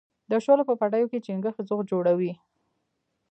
[0.29, 2.31] د شولو په پټیو کې چنگښې ځوږ جوړوي.